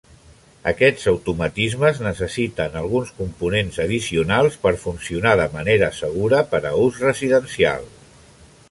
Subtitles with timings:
[0.69, 7.89] Aquests automatismes necessiten alguns components addicionals per funcionar de manera segura per a ús residencial.